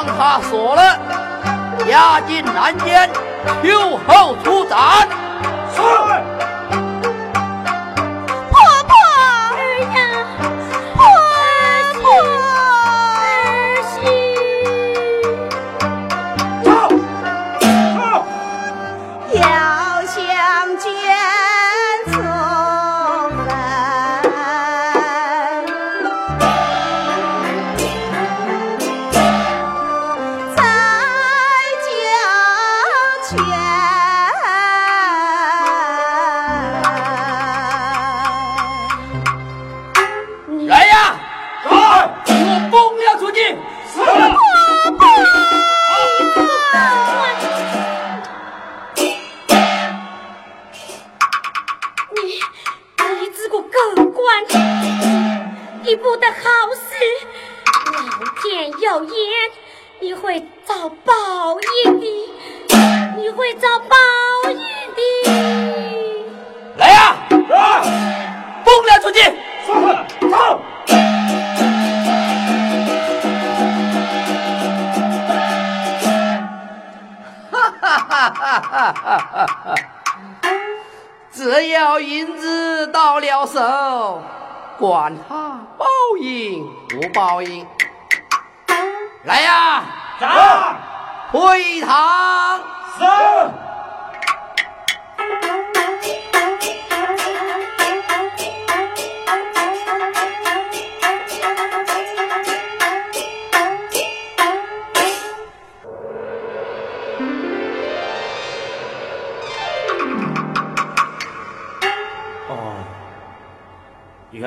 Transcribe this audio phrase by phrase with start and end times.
[0.00, 0.98] 将他锁了，
[1.90, 3.10] 押进南监，
[3.62, 5.06] 秋后处斩。
[5.74, 6.09] 是。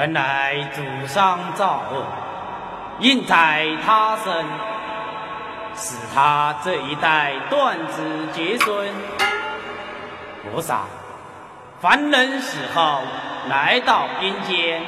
[0.03, 2.03] 原来祖上造恶，
[3.00, 4.45] 应在他身，
[5.77, 8.89] 使他这一代断子绝孙。
[10.43, 10.81] 菩萨，
[11.79, 13.00] 凡人死后
[13.48, 14.81] 来到阴间，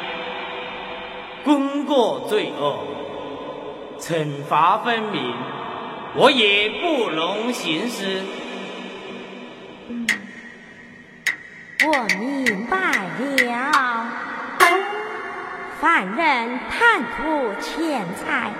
[1.46, 2.80] 功过罪恶，
[3.98, 5.34] 惩罚分明，
[6.16, 8.22] 我也不容行施。
[16.36, 18.52] 人贪图钱财，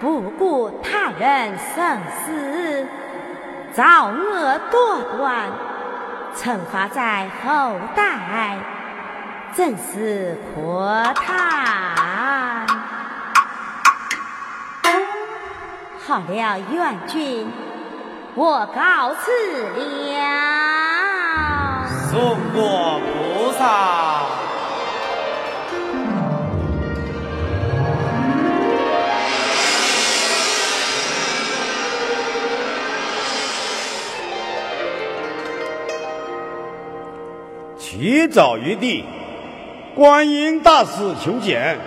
[0.00, 2.86] 不顾他人生死，
[3.72, 5.50] 造恶多端，
[6.36, 8.58] 惩罚在后代，
[9.56, 12.64] 真是可叹。
[16.06, 17.52] 好了，元君，
[18.36, 19.32] 我告辞
[19.72, 20.24] 了。
[22.08, 24.23] 送过菩萨。
[37.96, 39.04] 启奏玉帝，
[39.94, 41.78] 观音大师求见。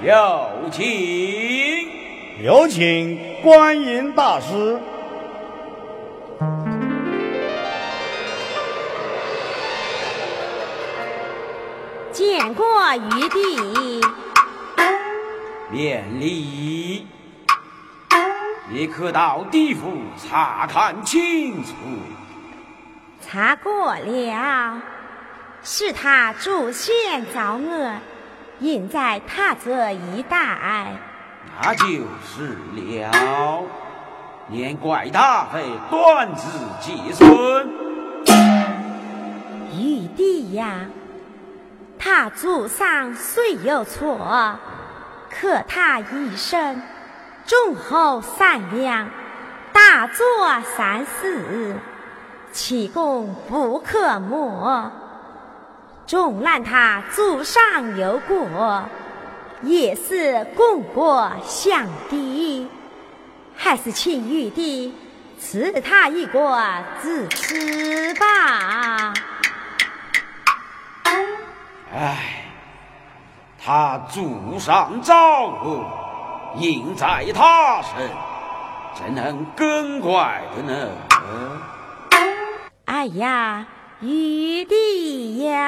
[0.00, 0.84] 有请。
[2.44, 4.78] 有请观音大师。
[12.12, 14.00] 见过玉帝。
[15.72, 17.04] 免礼。
[18.70, 21.72] 你可到地府查看清楚。
[23.20, 24.82] 查过了，
[25.64, 27.92] 是他祖先造恶，
[28.58, 30.96] 应在他这一带。
[31.62, 33.62] 那就是了，
[34.48, 36.48] 年怪他会断子
[36.80, 37.68] 绝孙。
[39.72, 40.86] 玉帝呀，
[41.96, 44.58] 他祖上虽有错，
[45.30, 46.82] 可他一生
[47.46, 49.08] 忠厚善良，
[49.72, 50.26] 大做
[50.76, 51.76] 善事，
[52.50, 54.90] 其功不可没。
[56.06, 58.84] 纵然他祖上有过。
[59.64, 62.68] 也是功过相抵，
[63.56, 64.92] 还是请玉帝
[65.38, 66.60] 赐他一个
[67.00, 69.14] 智齿吧。
[71.94, 72.44] 唉，
[73.64, 75.14] 他祖上造
[75.62, 75.84] 恶，
[76.56, 78.10] 应在他身，
[78.96, 80.90] 怎能更怪的呢？
[82.86, 83.64] 哎呀，
[84.02, 85.62] 雨滴呀。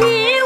[0.00, 0.43] 帝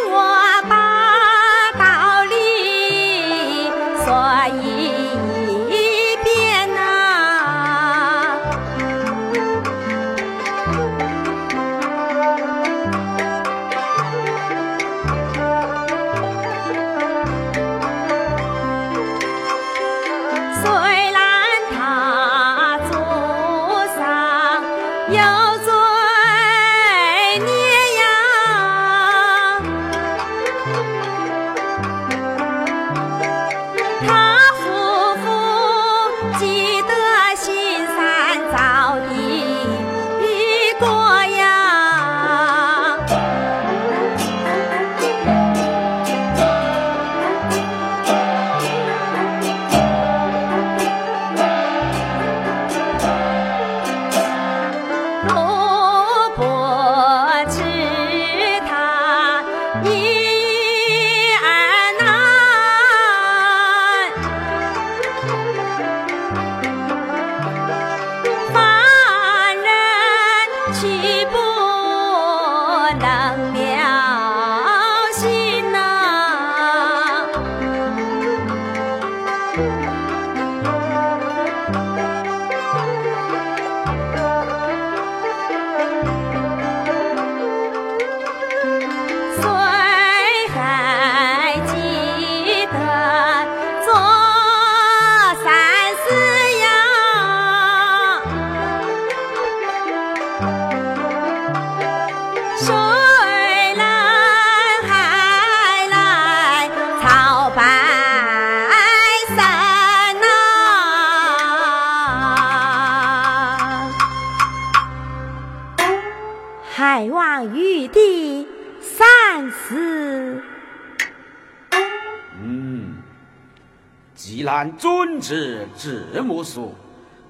[124.64, 124.72] 呀！
[124.78, 126.72] 遵旨，字母说，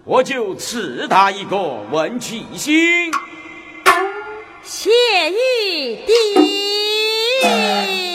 [0.04, 1.58] 我就赐他一个
[1.90, 3.12] 文曲星。
[4.62, 4.90] 谢
[5.30, 8.07] 玉帝。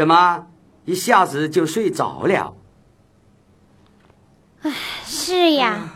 [0.00, 0.46] 怎么
[0.86, 2.56] 一下子就睡着了？
[4.62, 4.72] 哎，
[5.04, 5.92] 是呀，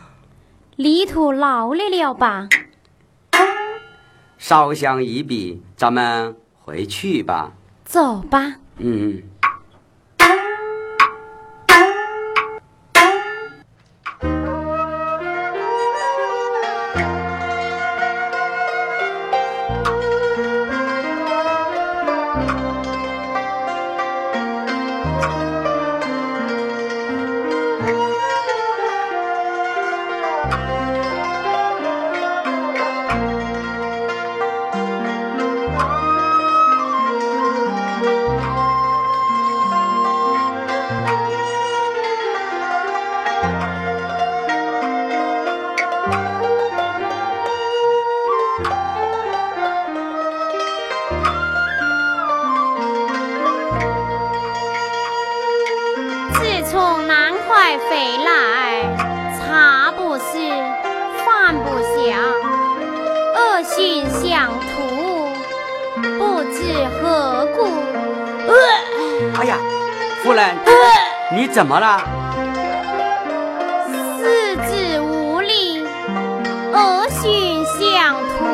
[0.76, 2.50] 泥土劳累了吧？
[4.36, 7.54] 烧香一笔，咱们回去吧。
[7.86, 8.56] 走吧。
[8.76, 9.22] 嗯。
[71.54, 72.00] 怎么了？
[74.18, 75.80] 四肢无力，
[76.72, 78.44] 恶心想吐，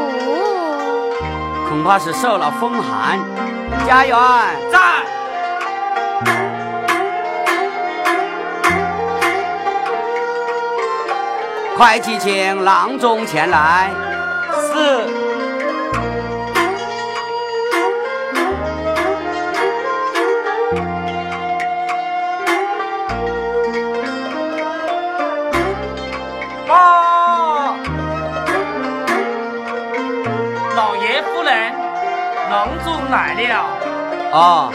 [1.66, 3.18] 恐怕是受了风寒。
[3.86, 4.14] 家园
[4.70, 4.78] 在，
[11.78, 14.09] 快去请郎中前来。
[34.32, 34.70] 啊！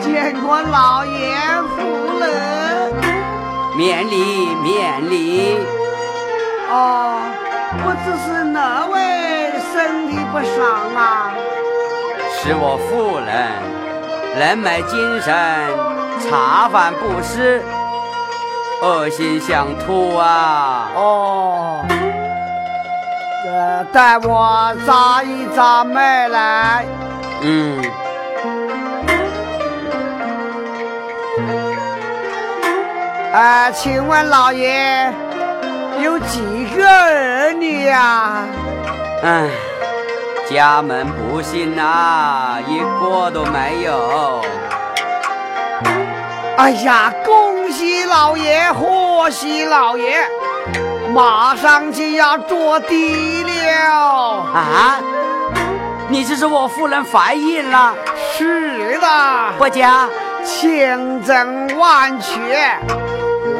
[0.00, 1.36] 见过老爷
[1.76, 2.92] 夫人，
[3.76, 5.58] 免礼免礼。
[6.70, 7.20] 哦，
[7.82, 11.32] 不知是哪位身体不爽啊？
[12.32, 13.28] 是我夫人，
[14.38, 15.34] 人没精神，
[16.20, 17.60] 茶饭不思，
[18.80, 20.88] 恶心想吐啊！
[20.94, 21.84] 哦。
[23.46, 26.86] 呃带我扎一扎脉来。
[27.42, 27.82] 嗯。
[33.32, 35.12] 哎，请问老爷
[36.02, 38.44] 有几个儿女呀？
[39.22, 39.48] 哎，
[40.50, 44.44] 家门不幸啊，一个都没有。
[46.56, 50.16] 哎呀，恭喜老爷，贺喜老爷！
[51.14, 54.98] 马上就要着地了啊！
[56.10, 57.94] 你这是我夫人怀孕了？
[58.36, 60.08] 是的，不假，
[60.44, 62.76] 千真万确，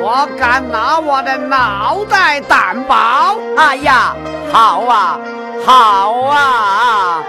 [0.01, 3.37] 我敢拿我的脑袋担保。
[3.57, 4.17] 哎呀，
[4.53, 5.21] 好啊，
[5.65, 7.23] 好啊！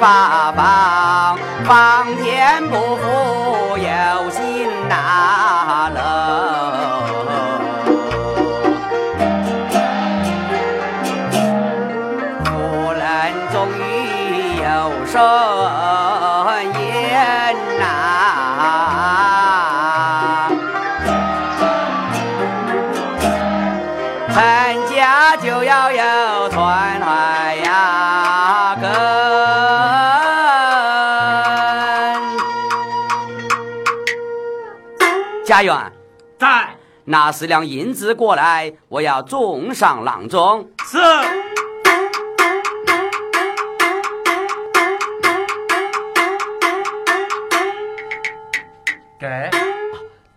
[0.00, 2.06] 八方方
[2.44, 6.00] 天不负有心呐喽，
[12.44, 12.50] 夫
[12.94, 13.00] 人
[13.52, 13.80] 终于
[14.58, 14.66] 有
[15.06, 15.14] 声
[16.80, 16.82] 言
[17.78, 17.80] 呐，
[24.34, 24.36] 成
[24.92, 27.06] 家就要有传怀
[35.52, 35.92] 家园
[36.38, 40.66] 在，拿十两银子过来，我要重赏郎中。
[40.86, 40.98] 是。
[49.20, 49.50] 给。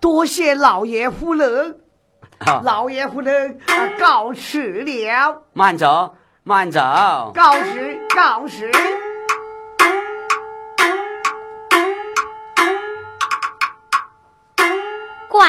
[0.01, 1.79] 多谢老爷夫人。
[2.65, 3.57] 老爷夫人
[3.97, 5.43] 告辞了。
[5.53, 6.81] 慢走，慢走。
[7.33, 8.69] 告辞，告辞。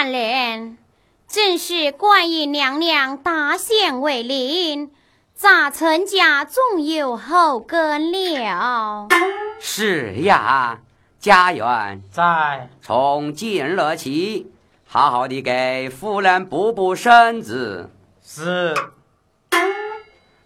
[0.07, 0.79] 官人，
[1.27, 4.93] 正是观音娘娘大显为灵，
[5.35, 9.09] 咱陈家总有后根了。
[9.59, 10.79] 是呀，
[11.19, 12.71] 家园在。
[12.81, 14.53] 从今日起，
[14.87, 17.91] 好好的给夫人补补身子。
[18.23, 18.77] 是。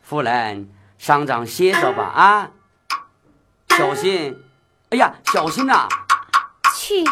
[0.00, 2.50] 夫人，上帐歇着吧啊！
[3.68, 4.42] 小心，
[4.88, 5.86] 哎呀，小心呐！
[6.74, 7.04] 去，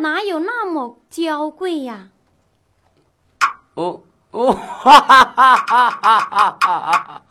[0.00, 2.08] 哪有那么娇贵呀？
[3.74, 7.22] 哦哦，哈哈哈哈哈哈！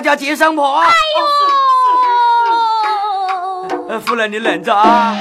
[0.00, 0.78] 叫接生婆！
[0.78, 0.90] 哎
[3.90, 4.00] 呦！
[4.00, 5.16] 夫人，你忍着啊！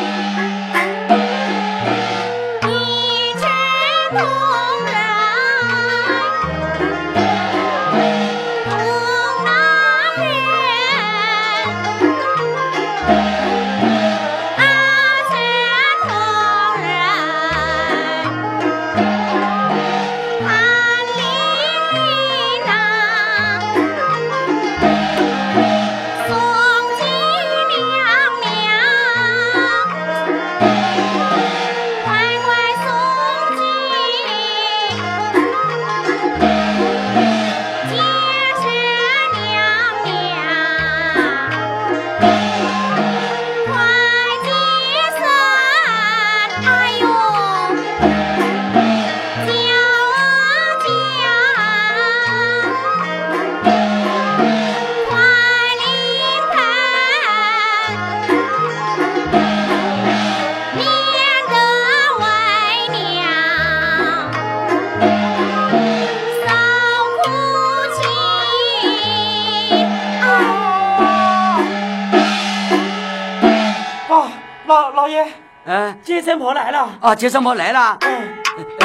[77.02, 77.16] 啊！
[77.16, 77.98] 接生婆来了。
[78.02, 78.38] 嗯，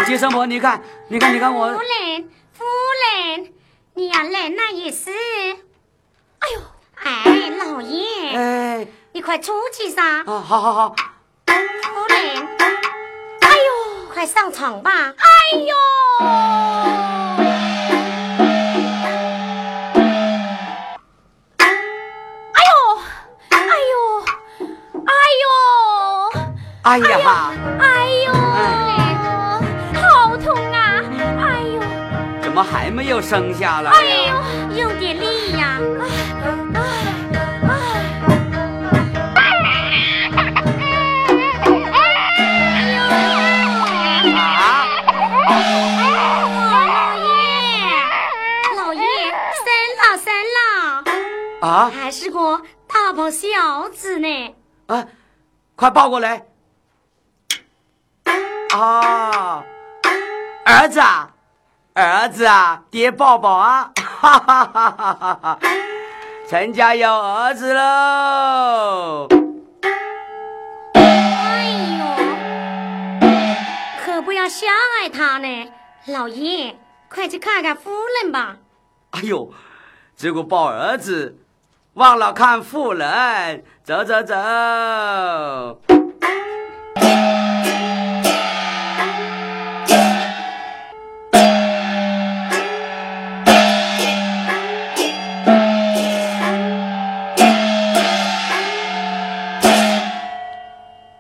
[0.07, 1.67] 接生婆，你看，你看，你看我。
[1.73, 2.65] 夫人，夫
[3.03, 3.53] 人，
[3.95, 5.11] 你要来那也是。
[5.11, 6.61] 哎呦，
[6.95, 10.01] 哎，老爷，哎，你快出去噻。
[10.01, 10.95] 啊，好好好。
[11.47, 11.55] 夫
[12.09, 12.49] 人，
[13.41, 14.91] 哎呦，快上床吧。
[14.93, 15.75] 哎呦。
[26.87, 26.99] 哎呀！
[26.99, 27.64] 哎呦！
[32.55, 33.91] 么还没有生下来？
[33.91, 35.81] 哎呦，用点力呀！
[36.01, 36.07] 哎
[36.75, 36.79] 哎
[37.67, 37.75] 哎
[42.95, 44.37] 呦！
[44.37, 44.87] 啊！
[46.95, 47.27] 老爷，
[48.77, 49.03] 老爷，
[49.65, 49.67] 生
[49.99, 50.57] 了生了！
[51.61, 51.91] 啊！
[51.93, 54.55] 还是个大宝小子呢！
[54.87, 55.09] 啊，
[55.75, 56.47] 快抱过来！
[58.77, 59.65] 啊，
[60.65, 61.34] 儿子啊，
[61.95, 63.93] 儿子啊，爹抱抱啊！
[63.97, 65.59] 哈哈哈哈哈！
[66.49, 69.29] 陈家有儿子喽！
[70.95, 71.69] 哎
[73.21, 73.25] 呦，
[74.05, 74.67] 可不要吓
[75.01, 75.73] 害他呢，
[76.07, 76.77] 老爷，
[77.09, 78.57] 快去看看夫人吧。
[79.13, 79.55] 哎呦，
[80.17, 81.39] 这个抱儿子，
[81.93, 84.35] 忘了看夫人，走走走。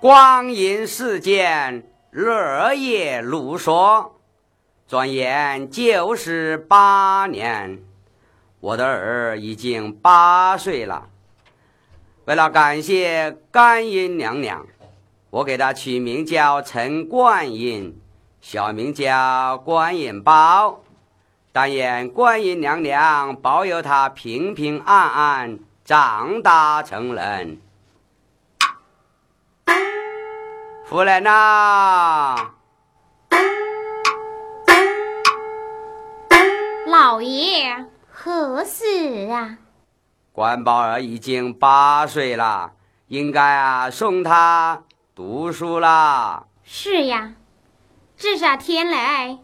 [0.04, 4.10] 光阴似箭，日夜如梭，
[4.86, 7.78] 转眼就是八年。
[8.60, 11.08] 我的儿已经八岁了。
[12.26, 14.66] 为了感谢观音娘娘，
[15.30, 17.98] 我给他取名叫陈观音，
[18.42, 20.82] 小名叫观音宝。
[21.50, 27.56] 但愿观音娘娘保佑他平平安安长大成人。
[30.86, 32.52] 夫人呐，
[36.86, 38.84] 老爷何事
[39.30, 39.56] 啊？
[40.32, 42.72] 关宝儿已经八岁了，
[43.08, 44.82] 应该啊送他
[45.14, 46.44] 读书啦。
[46.62, 47.32] 是呀，
[48.16, 49.38] 这些天来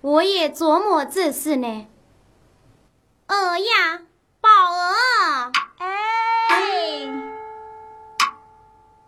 [0.00, 1.86] 我也琢磨这事呢。
[3.26, 4.00] 儿呀，
[4.40, 7.06] 宝儿，哎，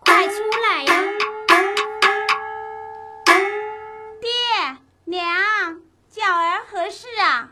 [0.04, 0.94] 快出来呀！
[5.10, 5.26] 娘，
[6.08, 7.50] 叫儿何事啊？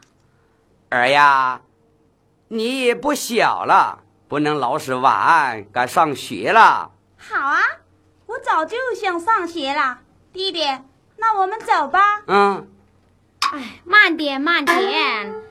[0.91, 1.61] 儿呀，
[2.47, 6.93] 你也不小了，不能老是玩，该上学了。
[7.17, 7.61] 好啊，
[8.27, 9.99] 我早就想上学了。
[10.33, 10.61] 弟弟，
[11.17, 12.23] 那我们走吧。
[12.29, 12.71] 嗯。
[13.53, 15.43] 哎，慢点，慢点。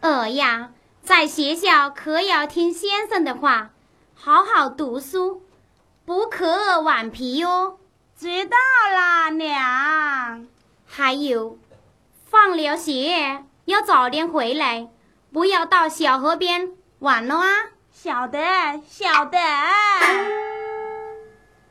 [0.00, 0.70] 儿呀，
[1.04, 3.70] 在学校可要听先生的话，
[4.16, 5.46] 好好读书，
[6.04, 7.78] 不可顽皮哟。
[8.18, 8.56] 知道
[8.92, 10.48] 啦，娘。
[10.94, 11.56] 还有，
[12.26, 14.90] 放了学要早点回来，
[15.32, 17.46] 不要到小河边玩了啊！
[17.90, 18.38] 晓得，
[18.86, 19.38] 晓得。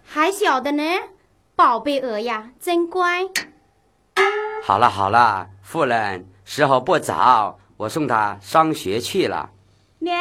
[0.04, 0.84] 还晓得呢，
[1.56, 3.30] 宝贝儿呀，真乖。
[4.64, 9.52] 好了好了，夫人，时候不早，我送他上学去了。
[10.00, 10.18] 娘，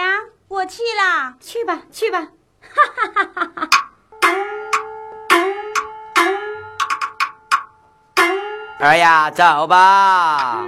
[0.49, 2.29] 我去了，去吧，去吧。
[2.61, 3.70] 哈哈哈哈哈哈。
[8.81, 10.65] 儿呀走吧。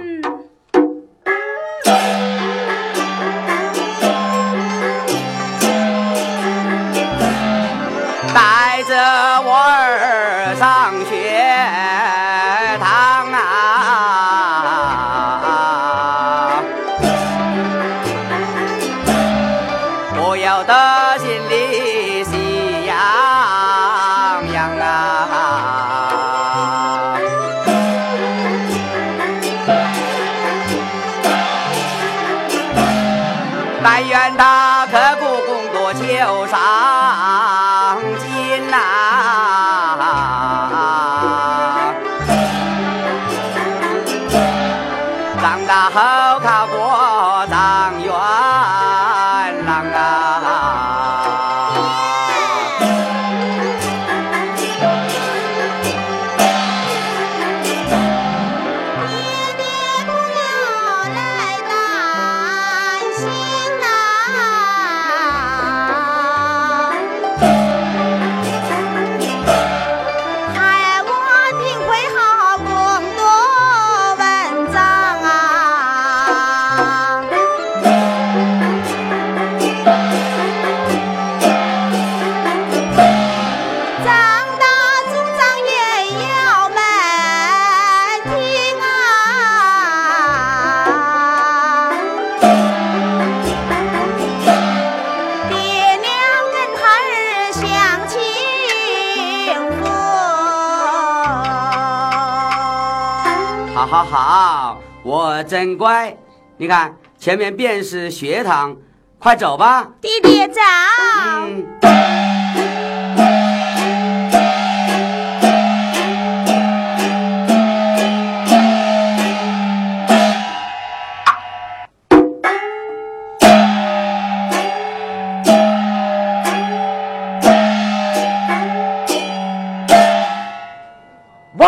[103.93, 106.17] 好好我真乖。
[106.57, 108.75] 你看前面便是学堂
[109.19, 109.87] 快走吧。
[110.01, 110.59] 弟弟走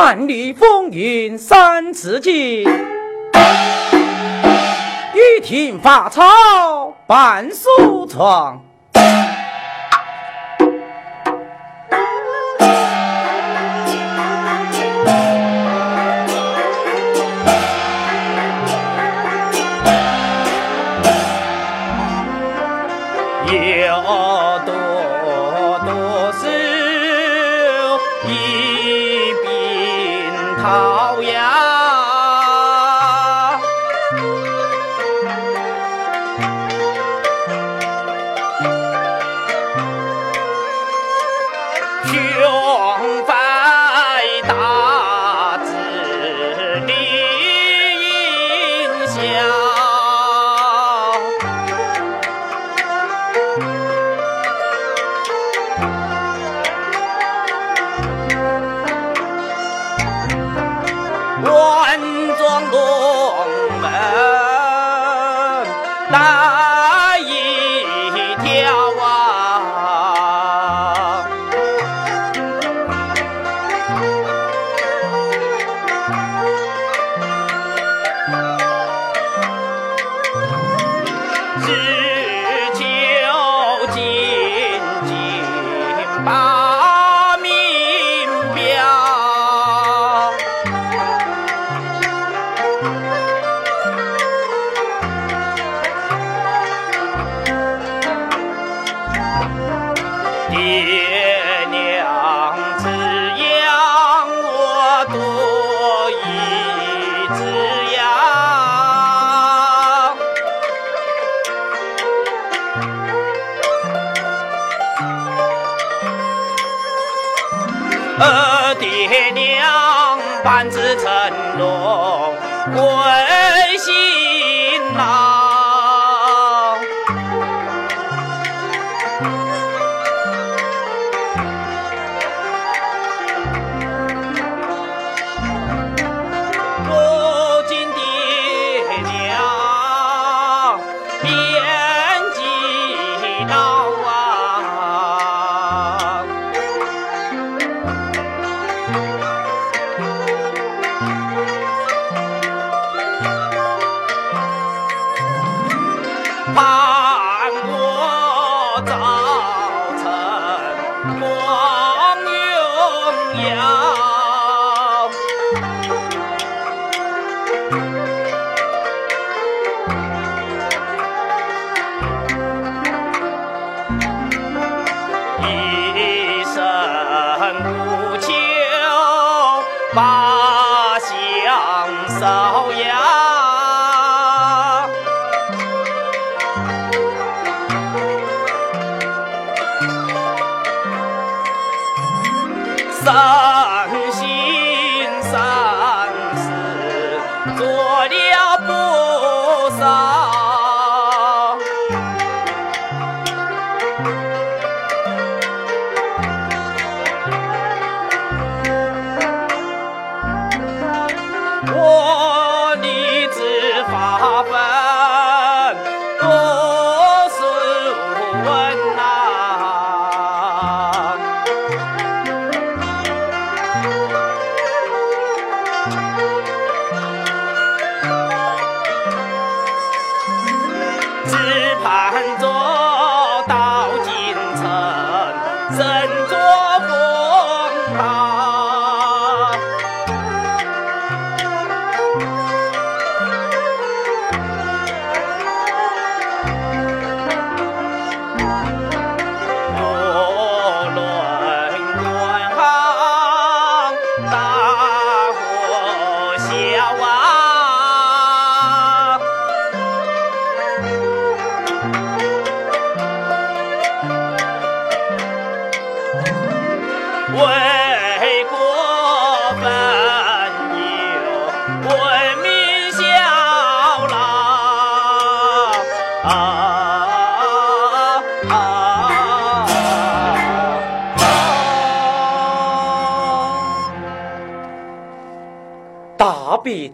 [0.05, 2.31] 万里风云三尺剑，
[5.15, 6.21] 一庭花草
[7.07, 8.64] 半书窗。
[66.11, 66.74] 啦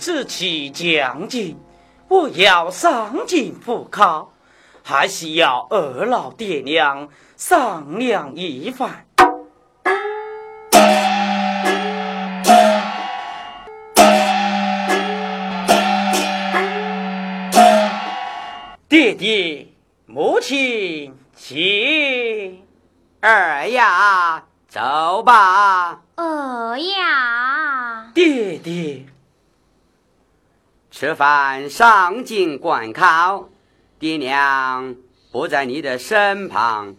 [0.01, 1.59] 志气将尽，
[2.07, 4.31] 我要上京赴考，
[4.83, 9.05] 还需要二老爹娘商量一番。
[20.13, 22.65] 母亲，请
[23.21, 26.01] 儿呀，走吧。
[26.15, 29.05] 儿呀，爹爹。
[30.89, 33.47] 吃饭上京观考，
[33.99, 34.97] 爹娘
[35.31, 36.97] 不在你的身旁，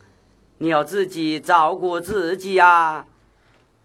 [0.56, 3.04] 你要自己照顾自己呀。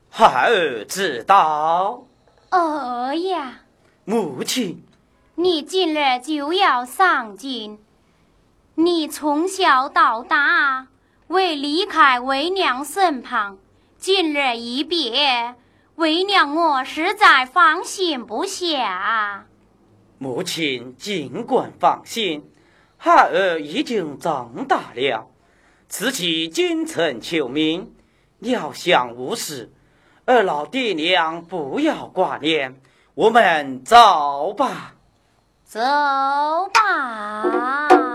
[0.10, 2.06] 孩儿知道。
[2.50, 3.64] 儿呀，
[4.06, 4.86] 母亲，
[5.36, 7.78] 你今日就要上京，
[8.80, 10.90] 你从小到大
[11.30, 13.58] 未离开为娘身旁，
[13.98, 15.56] 今日一别，
[15.96, 19.46] 为娘我实在放心不下。
[20.20, 22.52] 母亲尽管放心，
[22.98, 25.32] 孩儿已经长大了，
[25.90, 27.96] 此起京城求名，
[28.38, 29.74] 料想无事。
[30.26, 32.80] 二老爹娘不要挂念，
[33.16, 34.94] 我们走吧。
[35.66, 35.80] 走
[36.72, 38.07] 吧。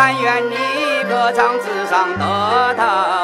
[0.00, 0.54] 但愿你
[1.08, 3.17] 歌唱纸上的他。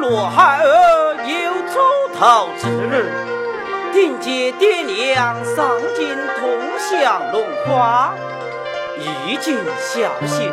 [0.00, 1.78] 落孩儿有出
[2.18, 3.12] 头之日，
[3.92, 8.14] 定接爹娘上京同享荣华，
[9.26, 10.52] 一尽孝心。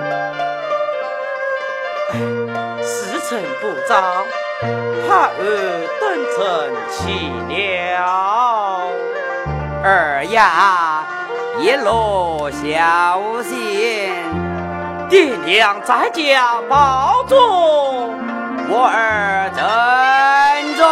[2.83, 4.25] 时辰不早，
[5.07, 5.39] 孩儿
[5.99, 6.37] 等成
[6.91, 6.97] 起
[7.93, 8.81] 了。
[9.83, 11.05] 儿呀，
[11.59, 14.16] 一路小心。
[15.09, 17.37] 爹娘在家保重，
[18.69, 20.85] 我儿珍重。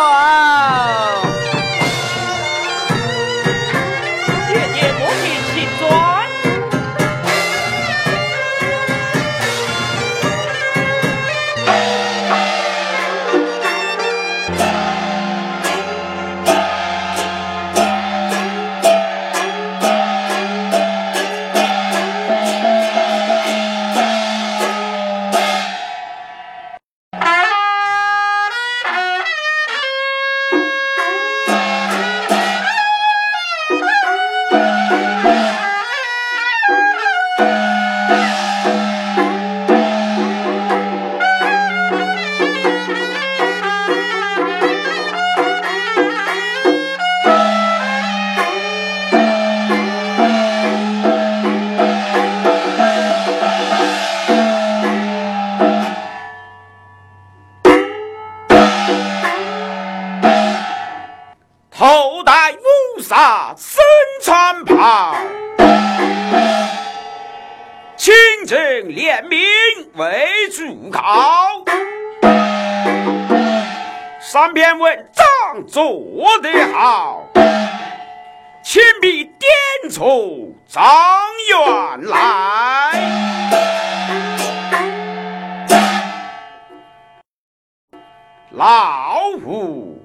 [88.67, 90.03] 老夫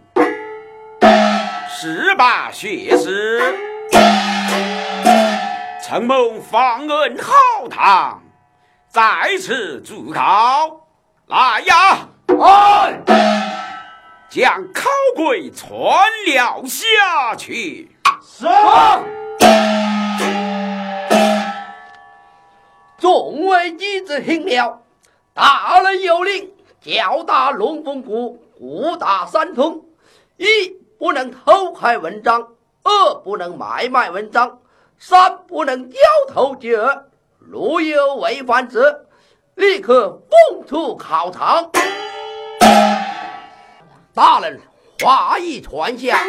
[1.67, 3.41] 十八学士，
[5.83, 8.23] 承蒙方恩浩堂，
[8.87, 9.03] 在
[9.41, 10.89] 此祝考。
[11.25, 12.09] 来呀！
[12.29, 13.01] 哎。
[14.29, 15.81] 将考鬼传
[16.27, 17.97] 了下去。
[18.21, 18.47] 是。
[22.99, 24.83] 众位弟子听了，
[25.33, 26.53] 大人有令，
[26.83, 29.87] 叫打龙凤谷，鼓打三通：
[30.37, 30.45] 一
[30.99, 32.49] 不能偷开文章，
[32.83, 34.61] 二不能买卖文章，
[34.99, 35.99] 三不能掉
[36.29, 37.07] 头接耳。
[37.39, 39.07] 如有违反者，
[39.55, 41.71] 立刻供出考场。
[44.13, 44.61] 大人，
[45.03, 46.23] 话已传下，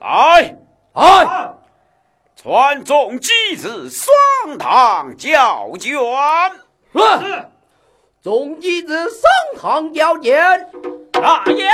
[0.00, 0.58] 来，
[0.92, 1.54] 来，
[2.36, 4.12] 传众弟子上
[4.58, 6.02] 堂交卷。
[6.92, 7.46] 是，
[8.22, 10.68] 众弟子上堂交卷。
[11.24, 11.64] 大爷。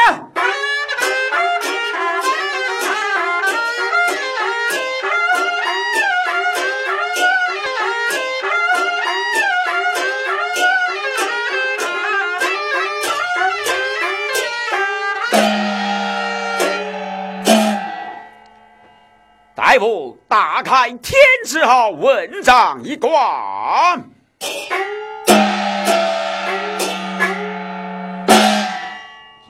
[19.56, 23.98] 大夫，打开《天字号》文章一卦。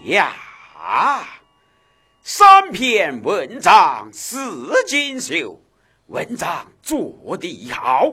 [0.05, 0.33] 呀，
[2.23, 5.61] 三篇文章四锦绣，
[6.07, 8.11] 文章做得好，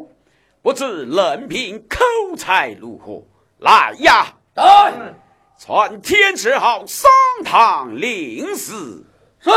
[0.62, 3.24] 不知人品口才如何？
[3.60, 5.14] 来呀，来，
[5.58, 7.10] 传《天字号》上
[7.46, 9.06] 堂领事。
[9.40, 9.50] 是。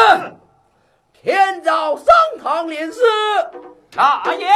[1.22, 2.07] 天照上
[2.43, 3.01] 堂领事，
[3.91, 4.47] 大爷。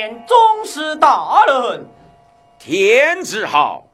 [0.00, 1.86] 见宗师大人。
[2.58, 3.88] 天子好，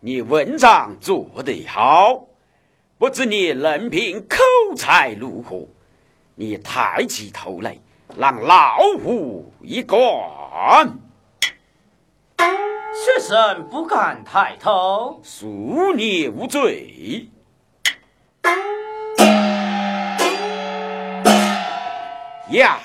[0.00, 2.26] 你文章做得好，
[2.98, 4.36] 不知你人品口
[4.76, 5.68] 才如何？
[6.34, 7.78] 你抬起头来。
[8.14, 10.98] 让老虎一观，
[12.36, 17.30] 学生不敢抬头，恕你无罪。
[22.50, 22.78] 呀，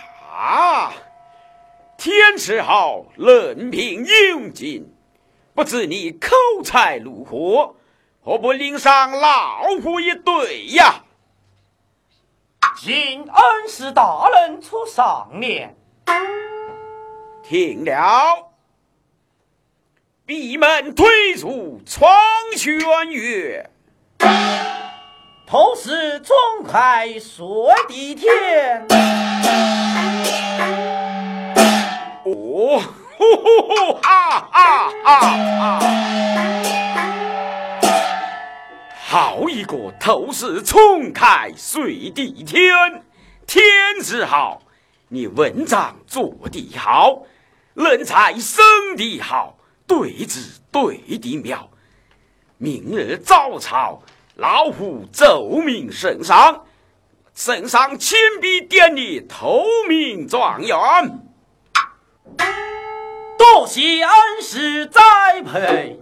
[2.07, 4.95] 天时好，人品英俊，
[5.53, 6.29] 不知你口
[6.63, 7.75] 才如何？
[8.23, 11.03] 何不领上老夫一对呀？
[12.77, 15.75] 请恩师大人出上联。
[17.43, 18.53] 听了，
[20.25, 22.09] 闭门推出窗
[22.55, 23.69] 轩月，
[25.45, 26.33] 同时钟
[26.65, 28.87] 开说地天。
[32.67, 32.83] 哦，
[33.17, 35.79] 呼呼呼，哈哈哈哈！
[38.99, 43.05] 好一个头是冲开水地天，
[43.45, 43.63] 天
[44.01, 44.63] 字好，
[45.07, 47.21] 你文章做得好，
[47.73, 48.61] 人才生
[48.97, 49.57] 得好，
[49.87, 51.69] 对子对的妙。
[52.57, 54.01] 明日早朝，
[54.35, 56.65] 老夫奏明圣上，
[57.33, 61.23] 圣上亲笔点你头名状元。
[63.37, 64.11] 多谢恩
[64.41, 65.01] 师栽
[65.41, 65.99] 培。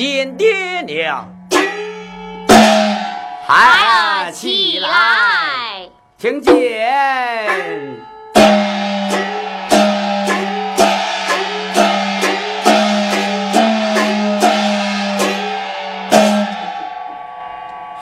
[0.00, 1.28] 见爹娘。
[3.46, 6.54] 孩儿起起来，来，请见。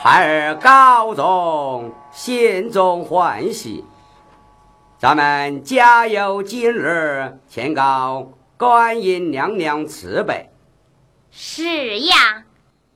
[0.00, 3.84] 孩儿高中，心中欢喜。
[5.00, 10.47] 咱们家有今日，前高观音娘娘慈悲。
[11.30, 12.44] 是呀，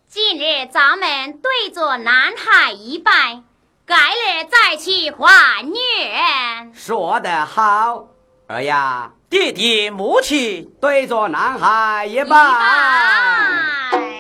[0.09, 3.43] 今日咱们对着南海一拜，
[3.87, 6.75] 改日再去还愿。
[6.75, 8.09] 说得好，
[8.49, 12.25] 儿呀，弟弟母亲，对着南海一一。
[12.25, 14.12] 拜。